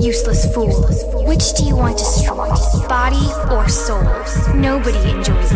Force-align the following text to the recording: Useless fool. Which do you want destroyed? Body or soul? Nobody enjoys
Useless 0.00 0.52
fool. 0.52 0.72
Which 1.26 1.54
do 1.54 1.64
you 1.64 1.76
want 1.76 1.96
destroyed? 1.96 2.58
Body 2.88 3.28
or 3.52 3.68
soul? 3.68 4.02
Nobody 4.54 4.98
enjoys 5.10 5.52